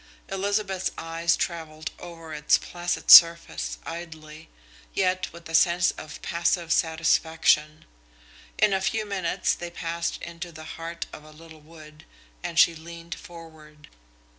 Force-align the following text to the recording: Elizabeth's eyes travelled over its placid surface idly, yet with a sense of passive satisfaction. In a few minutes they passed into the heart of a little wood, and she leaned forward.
Elizabeth's 0.29 0.89
eyes 0.97 1.37
travelled 1.37 1.91
over 1.99 2.33
its 2.33 2.57
placid 2.57 3.11
surface 3.11 3.77
idly, 3.85 4.49
yet 4.95 5.31
with 5.31 5.47
a 5.47 5.53
sense 5.53 5.91
of 5.91 6.19
passive 6.23 6.73
satisfaction. 6.73 7.85
In 8.57 8.73
a 8.73 8.81
few 8.81 9.05
minutes 9.05 9.53
they 9.53 9.69
passed 9.69 10.19
into 10.23 10.51
the 10.51 10.63
heart 10.63 11.05
of 11.13 11.23
a 11.23 11.29
little 11.29 11.61
wood, 11.61 12.05
and 12.41 12.57
she 12.57 12.73
leaned 12.73 13.13
forward. 13.13 13.89